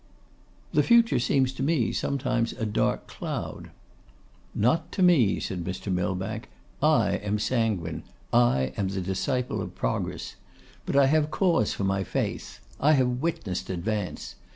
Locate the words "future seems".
0.81-1.53